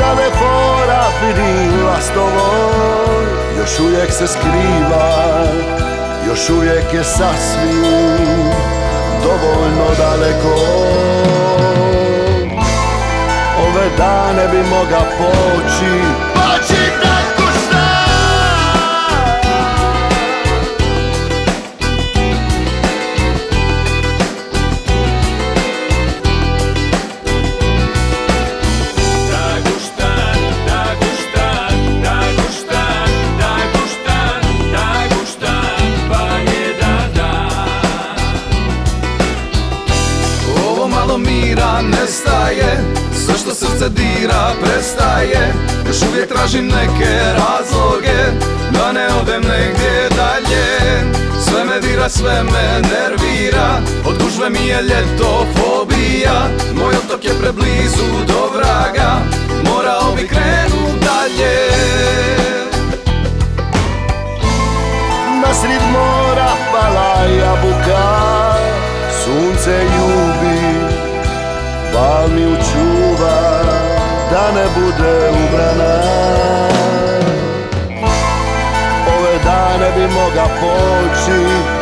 Sad 0.00 0.18
je 0.18 0.30
fora 0.30 1.04
vidila 1.22 2.00
s 2.00 2.08
tobom. 2.14 3.24
Još 3.58 3.80
uvijek 3.80 4.12
se 4.12 4.26
skriva 4.26 5.44
Još 6.28 6.50
uvijek 6.50 6.94
je 6.94 7.04
sasvim 7.04 7.84
Dovoljno 9.22 9.86
daleko. 9.98 10.54
Ove 13.68 13.88
dane 13.98 14.48
bi 14.48 14.68
moga 14.68 15.00
poći. 15.18 16.02
Poći 16.34 17.09
Još 46.00 46.08
uvijek 46.08 46.28
tražim 46.28 46.66
neke 46.66 47.12
razloge 47.38 48.18
Da 48.72 48.92
ne 48.92 49.06
odem 49.22 49.42
negdje 49.42 50.08
dalje. 50.16 50.66
Sve 51.44 51.64
me 51.64 51.80
dira, 51.80 52.08
sve 52.08 52.42
me 52.42 52.88
nervira 52.90 53.80
Od 54.06 54.22
gužve 54.22 54.50
mi 54.50 54.66
je 54.66 54.82
ljeto 54.82 55.46
fobija 55.54 56.48
Moj 56.74 56.94
otok 56.96 57.24
je 57.24 57.30
preblizu 57.40 58.24
do 58.26 58.50
vraga 58.56 59.20
Morao 59.64 60.12
bi 60.16 60.28
krenut 60.28 60.94
dalje. 61.00 61.56
Nasrid 65.42 65.82
mora 65.92 66.50
pala 66.72 67.24
jabuka 67.40 68.04
Sunce 69.24 69.70
ljubi 69.70 70.60
Val 71.94 72.28
mi 72.28 72.46
učuva 72.46 73.60
Da 74.30 74.52
ne 74.54 74.64
bude 74.74 75.39
dane 80.34 80.48
bi 80.48 80.66
moga 80.66 81.79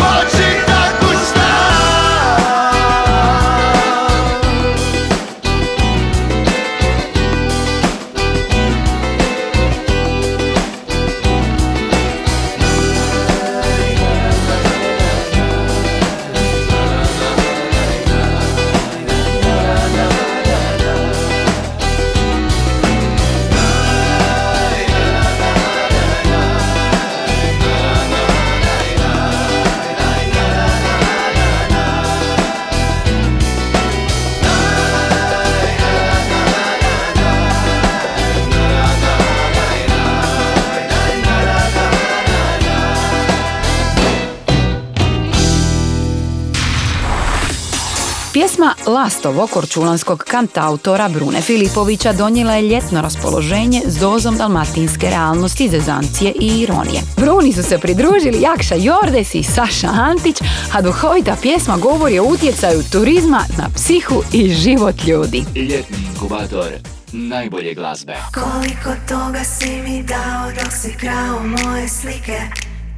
Lastovo 48.89 49.47
korčulanskog 49.47 50.19
kantautora 50.19 51.09
Brune 51.09 51.41
Filipovića 51.41 52.13
donijela 52.13 52.55
je 52.55 52.63
ljetno 52.63 53.01
raspoloženje 53.01 53.83
s 53.87 53.99
dozom 53.99 54.37
dalmatinske 54.37 55.11
realnosti, 55.11 55.69
zezancije 55.69 56.33
i 56.41 56.61
ironije. 56.61 57.01
Bruni 57.17 57.53
su 57.53 57.63
se 57.63 57.79
pridružili 57.79 58.41
Jakša 58.41 58.75
Jordes 58.75 59.35
i 59.35 59.43
Saša 59.43 59.89
Antić, 59.89 60.37
a 60.73 60.83
duhovita 60.83 61.37
pjesma 61.43 61.77
govori 61.77 62.19
o 62.19 62.25
utjecaju 62.25 62.83
turizma 62.93 63.45
na 63.59 63.69
psihu 63.75 64.23
i 64.33 64.51
život 64.51 65.05
ljudi. 65.07 65.45
Ljetni 65.55 65.97
inkubator 66.11 66.73
najbolje 67.13 67.75
glazbe. 67.75 68.17
Koliko 68.35 69.01
toga 69.09 69.45
si 69.45 69.71
mi 69.71 70.03
dao 70.03 70.53
dok 70.63 70.73
si 70.73 70.97
krao 71.01 71.41
moje 71.43 71.89
slike 71.89 72.41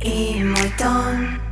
i 0.03 0.45
moj 0.45 0.70
ton 0.78 1.49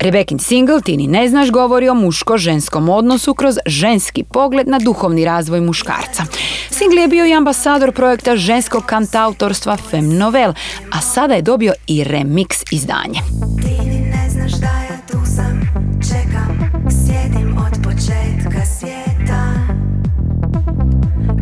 Rebekin 0.00 0.38
single 0.38 0.80
Ti 0.80 0.96
ni 0.96 1.06
ne 1.06 1.28
znaš 1.28 1.50
govori 1.50 1.88
o 1.88 1.94
muško-ženskom 1.94 2.88
odnosu 2.88 3.34
kroz 3.34 3.58
ženski 3.66 4.24
pogled 4.24 4.68
na 4.68 4.78
duhovni 4.78 5.24
razvoj 5.24 5.60
muškarca. 5.60 6.22
Single 6.70 7.02
je 7.02 7.08
bio 7.08 7.26
i 7.26 7.34
ambasador 7.34 7.92
projekta 7.92 8.36
ženskog 8.36 8.84
kantautorstva 8.84 9.76
Fem 9.76 10.16
Novel, 10.18 10.52
a 10.92 11.00
sada 11.00 11.34
je 11.34 11.42
dobio 11.42 11.72
i 11.86 12.04
remix 12.04 12.64
izdanje. 12.72 13.20
Ti 13.62 13.90
ne 13.90 14.30
znaš 14.30 14.52
da 14.52 14.66
ja 14.66 14.98
tu 15.10 15.18
sam 15.36 15.60
Čekam, 16.02 16.82
sjedim 16.90 17.56
od 17.58 17.84
početka 17.84 18.66
svijeta 18.66 19.52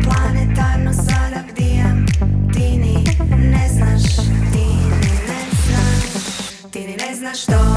Planetarno 0.03 0.93
sada 0.93 1.43
Ti 2.53 2.61
ni 2.61 3.03
ne 3.51 3.69
znaš, 3.69 4.15
ti 4.53 4.65
ne 5.27 5.41
znaš 5.65 6.71
Ti 6.71 6.79
ne 6.79 7.15
znaš 7.15 7.43
što 7.43 7.68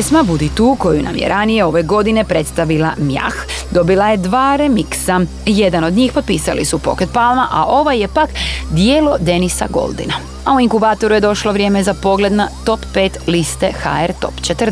Pjesma 0.00 0.22
Budi 0.22 0.50
tu, 0.54 0.76
koju 0.78 1.02
nam 1.02 1.16
je 1.16 1.28
ranije 1.28 1.64
ove 1.64 1.82
godine 1.82 2.24
predstavila 2.24 2.90
Mjah, 2.98 3.34
dobila 3.70 4.08
je 4.08 4.16
dva 4.16 4.56
remiksa. 4.56 5.20
Jedan 5.46 5.84
od 5.84 5.92
njih 5.92 6.12
potpisali 6.12 6.64
su 6.64 6.78
Pocket 6.78 7.08
Palma, 7.12 7.48
a 7.50 7.64
ovaj 7.64 7.98
je 7.98 8.08
pak 8.08 8.30
dijelo 8.70 9.16
Denisa 9.18 9.66
Goldina. 9.70 10.14
A 10.44 10.54
u 10.54 10.60
inkubatoru 10.60 11.14
je 11.14 11.20
došlo 11.20 11.52
vrijeme 11.52 11.82
za 11.82 11.94
pogled 11.94 12.32
na 12.32 12.48
top 12.64 12.80
5 12.94 13.10
liste 13.26 13.72
HR 13.72 14.12
Top 14.20 14.34
40. 14.40 14.70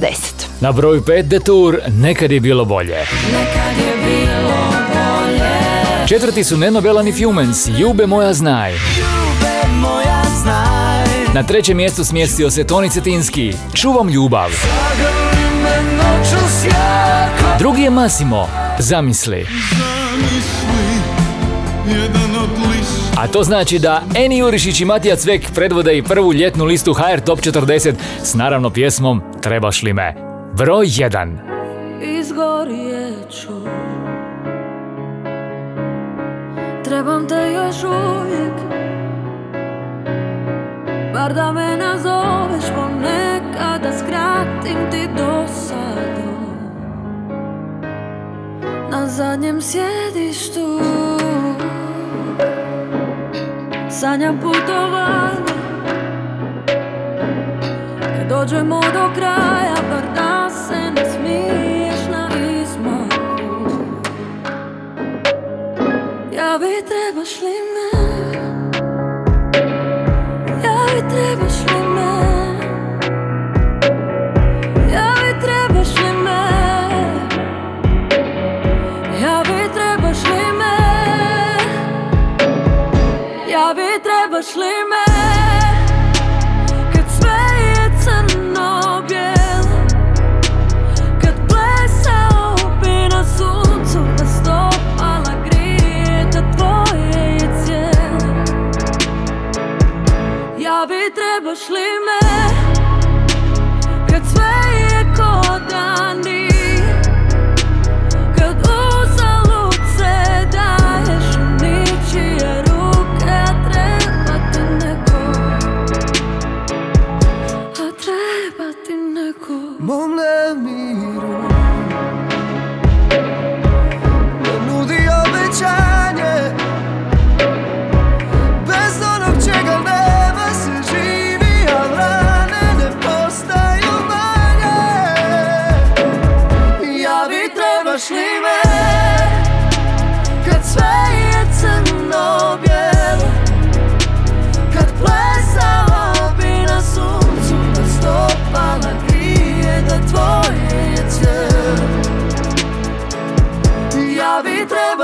Na 0.60 0.72
broju 0.72 1.00
5 1.00 1.22
Detour 1.22 1.78
nekad 1.88 2.32
je 2.32 2.40
bilo 2.40 2.64
bolje. 2.64 2.96
Nekad 3.32 3.78
je 3.78 3.96
bilo 4.04 4.58
bolje 4.88 6.08
Četvrti 6.08 6.44
su 6.44 6.56
Neno 6.56 6.80
Belan 6.80 7.08
i 7.08 7.12
Fumens, 7.12 7.68
Jube 7.78 8.06
moja 8.06 8.34
znaj. 8.34 8.72
Na 11.38 11.44
trećem 11.44 11.76
mjestu 11.76 12.04
smjestio 12.04 12.50
se 12.50 12.64
Toni 12.64 12.90
Cetinski, 12.90 13.52
Čuvam 13.74 14.08
ljubav. 14.08 14.50
Drugi 17.58 17.82
je 17.82 17.90
Massimo, 17.90 18.48
Zamisli. 18.78 19.46
A 23.16 23.26
to 23.26 23.42
znači 23.42 23.78
da 23.78 24.02
Eni 24.14 24.38
Jurišić 24.38 24.80
i 24.80 24.84
Matija 24.84 25.16
Cvek 25.16 25.52
predvode 25.54 25.98
i 25.98 26.02
prvu 26.02 26.32
ljetnu 26.32 26.64
listu 26.64 26.94
HR 26.94 27.20
Top 27.20 27.38
40 27.38 27.94
s 28.22 28.34
naravno 28.34 28.70
pjesmom 28.70 29.22
Trebaš 29.42 29.82
li 29.82 29.92
me? 29.92 30.14
Broj 30.56 30.86
1. 30.86 31.36
Izgorjet 32.20 33.30
ću 33.30 33.52
Trebam 36.84 37.28
te 37.28 37.52
još 37.52 37.76
uvijek 37.84 38.77
Bar 41.18 41.34
da 41.34 41.52
me 41.52 41.76
nazoveš 41.76 42.64
ponekad 42.74 43.82
Da 43.82 43.92
skratim 43.98 44.90
ti 44.90 45.08
dosadu. 45.16 46.32
Na 48.90 49.06
zadnjem 49.06 49.60
sjedištu 49.60 50.80
Sanjam 53.90 54.40
putovanje. 54.40 55.58
Kad 58.00 58.28
dođemo 58.28 58.80
do 58.80 59.10
kraja 59.14 59.76
Bar 59.90 60.14
da 60.14 60.50
se 60.50 60.90
ne 60.96 61.10
smiješ 61.10 62.00
na 62.10 62.28
izmaku. 62.62 63.70
Ja 66.32 66.58
bi 66.58 66.86
trebaš 66.88 67.40
li 67.40 67.48
me 67.48 67.97
Ja 71.08 71.14
bi 71.14 71.20
trebaš 71.20 72.37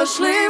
bi 0.05 0.43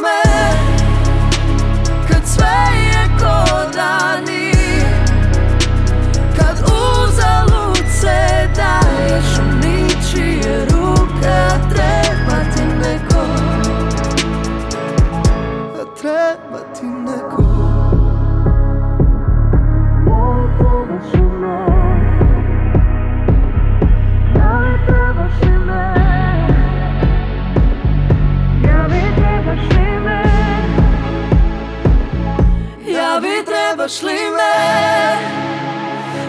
Ja 32.86 33.20
bi 33.20 33.44
trebaš 33.46 34.02
li 34.02 34.12
me 34.12 34.54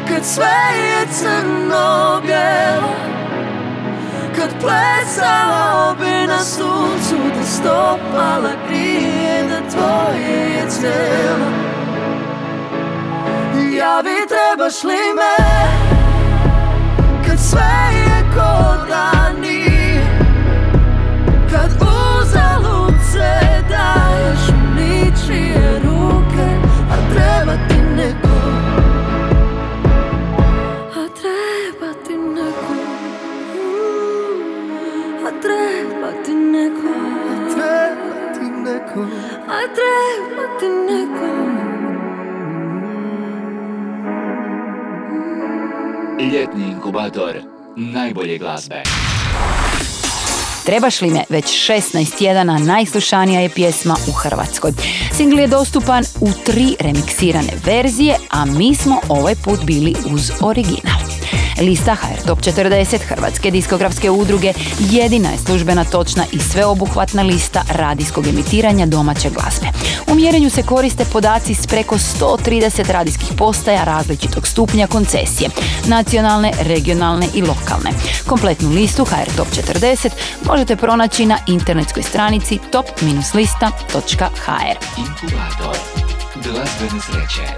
Kad 0.10 0.26
sve 0.26 0.58
je 0.76 1.08
crno 1.12 2.22
bijelo 2.22 2.96
Kad 4.36 4.50
plesala 4.62 5.96
bi 6.00 6.28
na 6.28 6.40
suncu 6.40 7.16
Da 7.38 7.46
stopala 7.46 8.52
grije 8.68 9.44
Da 9.50 9.70
tvoje 9.70 10.56
je 10.56 10.70
cijelo 10.70 11.52
Ja 13.78 14.02
bi 14.04 14.28
trebaš 14.28 14.84
li 14.84 15.14
me 15.16 15.46
Kad 17.28 17.40
sve 17.40 17.62
je 17.94 18.24
ko 18.36 18.76
treba 39.76 40.60
ti 40.60 40.66
neko 40.66 41.36
Ljetni 46.34 46.68
inkubator 46.72 47.36
najbolje 47.76 48.38
glazbe. 48.38 48.84
Trebaš 50.66 51.02
li 51.02 51.10
me 51.10 51.24
već 51.30 51.46
16 51.46 52.18
tjedana 52.18 52.58
najslušanija 52.58 53.42
je 53.42 53.50
pjesma 53.50 53.96
u 54.08 54.12
Hrvatskoj. 54.12 54.72
Singl 55.12 55.40
je 55.40 55.48
dostupan 55.48 56.04
u 56.22 56.28
tri 56.46 56.76
remiksirane 56.80 57.54
verzije, 57.66 58.16
a 58.32 58.46
mi 58.46 58.76
smo 58.76 59.00
ovaj 59.10 59.36
put 59.36 59.60
bili 59.66 59.96
uz 60.14 60.32
original. 60.42 61.14
Lista 61.62 61.95
HR 61.95 62.28
Top 62.28 62.39
40 62.39 62.99
Hrvatske 63.08 63.51
diskografske 63.51 64.12
udruge 64.12 64.53
jedina 64.80 65.30
je 65.30 65.38
službena 65.38 65.84
točna 65.84 66.26
i 66.32 66.39
sveobuhvatna 66.39 67.24
lista 67.24 67.62
radijskog 67.70 68.28
emitiranja 68.28 68.86
domaće 68.86 69.30
glazbe. 69.30 69.68
U 70.08 70.16
mjerenju 70.16 70.49
se 70.49 70.64
koriste 70.64 71.06
podaci 71.06 71.53
s 71.53 71.68
preko 71.68 71.95
130 71.95 72.91
radijskih 72.91 73.28
postaja 73.38 73.84
različitog 73.84 74.47
stupnja 74.47 74.88
koncesije, 74.88 75.49
nacionalne, 75.88 76.51
regionalne 76.62 77.28
i 77.34 77.41
lokalne. 77.41 77.91
Kompletnu 78.28 78.70
listu 78.70 79.06
HR 79.06 79.36
Top 79.38 79.47
40 79.47 80.10
možete 80.45 80.76
pronaći 80.76 81.26
na 81.26 81.38
internetskoj 81.47 82.03
stranici 82.03 82.60
top-lista.hr. 82.72 84.78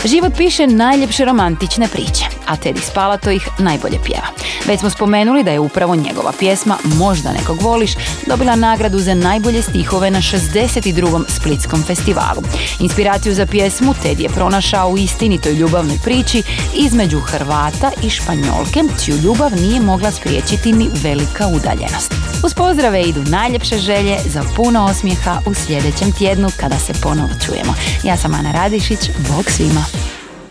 Život 0.05 0.33
piše 0.37 0.67
najljepše 0.67 1.25
romantične 1.25 1.87
priče, 1.87 2.25
a 2.47 2.55
Teddy 2.55 2.81
Spalato 2.81 3.31
ih 3.31 3.47
najbolje 3.59 3.97
pjeva. 4.05 4.27
Već 4.65 4.79
smo 4.79 4.89
spomenuli 4.89 5.43
da 5.43 5.51
je 5.51 5.59
upravo 5.59 5.95
njegova 5.95 6.31
pjesma 6.39 6.77
Možda 6.83 7.31
nekog 7.31 7.61
voliš 7.61 7.91
dobila 8.27 8.55
nagradu 8.55 8.99
za 8.99 9.13
najbolje 9.13 9.61
stihove 9.61 10.11
na 10.11 10.19
62. 10.19 11.23
Splitskom 11.27 11.83
festivalu. 11.83 12.41
Inspiraciju 12.79 13.33
za 13.33 13.45
pjesmu 13.45 13.93
Teddy 14.03 14.21
je 14.21 14.29
pronašao 14.29 14.89
u 14.89 14.97
istinitoj 14.97 15.53
ljubavnoj 15.53 15.97
priči 16.03 16.43
između 16.75 17.19
Hrvata 17.19 17.91
i 18.03 18.09
Španjolke, 18.09 18.83
čiju 19.05 19.17
ljubav 19.17 19.51
nije 19.55 19.81
mogla 19.81 20.11
spriječiti 20.11 20.73
ni 20.73 20.89
velika 21.03 21.47
udaljenost. 21.47 22.13
Uz 22.43 22.53
pozdrave 22.53 23.01
idu 23.03 23.23
najljepše 23.23 23.77
želje 23.77 24.17
za 24.25 24.43
puno 24.55 24.85
osmijeha 24.85 25.41
u 25.45 25.53
sljedećem 25.53 26.11
tjednu 26.11 26.49
kada 26.59 26.79
se 26.79 26.93
ponovo 27.03 27.29
čujemo. 27.45 27.73
Ja 28.03 28.17
sam 28.17 28.33
Ana 28.33 28.51
Radišić, 28.51 28.99
bog 29.29 29.45
svima. 29.49 29.85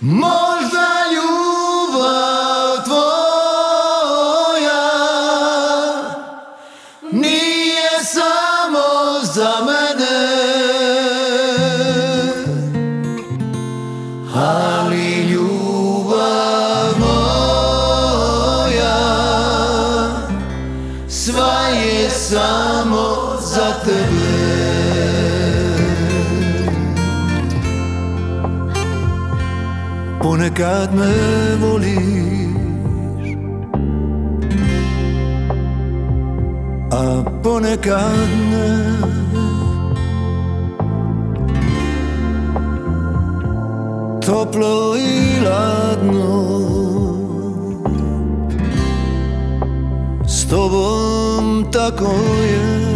Možda 0.00 0.86
ljubav 1.14 1.55
tvoja. 2.84 3.86
Nije 7.12 7.90
samo 8.04 8.88
za 9.34 9.52
mene. 9.66 10.16
Ali 14.34 15.22
ljubav 15.30 16.98
moja 16.98 17.36
sva 21.08 21.68
je 21.68 22.10
samo 22.10 23.36
za 23.40 23.72
tebe. 23.84 24.56
Ponekad 30.22 30.94
me 30.94 31.12
A 36.96 37.22
ponekad 37.42 38.28
ne. 38.50 38.68
Toplo 44.26 44.96
i 44.96 45.40
ladno. 45.44 46.46
S 50.26 50.48
tobom 50.48 51.66
tako 51.72 52.14
je. 52.42 52.86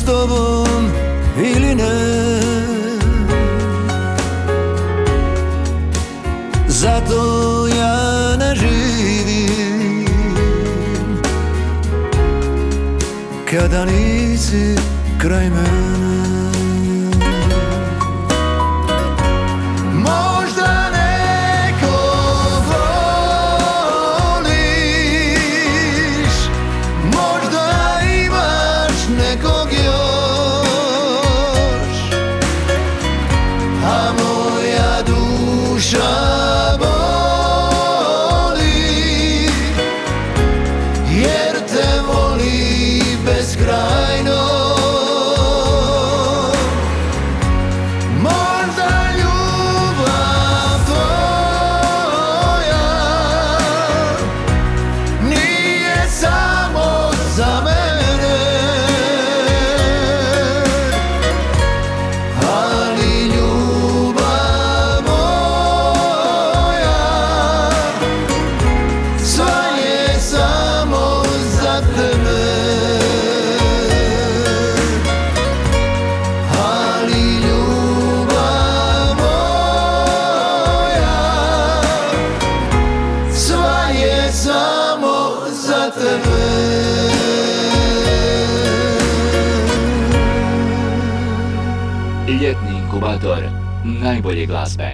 tobom 0.09 0.91
ili 1.37 1.75
ne. 1.75 1.99
Zato 6.67 7.67
ja 7.67 8.35
ne 8.37 8.55
živim. 8.55 10.07
Kada 13.51 13.85
nisi 13.85 14.75
kraj 15.17 15.49
mene 15.49 16.08
najbolje 94.09 94.45
glazbe. 94.47 94.88